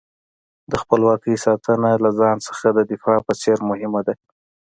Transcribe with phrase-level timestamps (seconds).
[0.71, 4.13] د خپلواکۍ ساتنه له ځان څخه د دفاع په څېر مهمه ده.